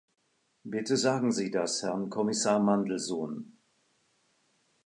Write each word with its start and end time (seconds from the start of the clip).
Bitte 0.63 0.97
sagen 0.97 1.31
Sie 1.31 1.51
das 1.51 1.83
Herrn 1.83 2.09
Kommissar 2.09 2.57
Mandelson! 2.59 3.55